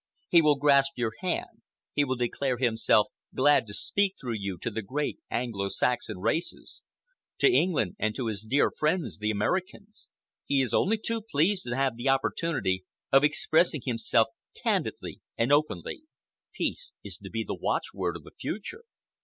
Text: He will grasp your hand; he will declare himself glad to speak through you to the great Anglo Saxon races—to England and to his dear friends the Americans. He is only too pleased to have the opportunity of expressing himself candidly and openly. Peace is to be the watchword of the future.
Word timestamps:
He 0.29 0.41
will 0.41 0.55
grasp 0.57 0.93
your 0.95 1.11
hand; 1.19 1.61
he 1.93 2.03
will 2.03 2.15
declare 2.15 2.57
himself 2.57 3.09
glad 3.35 3.67
to 3.67 3.73
speak 3.75 4.15
through 4.19 4.33
you 4.39 4.57
to 4.57 4.71
the 4.71 4.81
great 4.81 5.19
Anglo 5.29 5.67
Saxon 5.69 6.17
races—to 6.17 7.47
England 7.47 7.97
and 7.99 8.15
to 8.15 8.25
his 8.25 8.41
dear 8.41 8.71
friends 8.71 9.19
the 9.19 9.29
Americans. 9.29 10.09
He 10.43 10.63
is 10.63 10.73
only 10.73 10.97
too 10.97 11.21
pleased 11.21 11.65
to 11.65 11.75
have 11.75 11.97
the 11.97 12.09
opportunity 12.09 12.83
of 13.11 13.23
expressing 13.23 13.83
himself 13.85 14.29
candidly 14.63 15.21
and 15.37 15.51
openly. 15.51 16.01
Peace 16.51 16.93
is 17.03 17.19
to 17.19 17.29
be 17.29 17.43
the 17.43 17.53
watchword 17.53 18.17
of 18.17 18.23
the 18.23 18.31
future. 18.31 18.81